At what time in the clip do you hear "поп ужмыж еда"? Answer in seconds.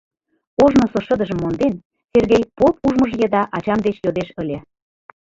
2.57-3.41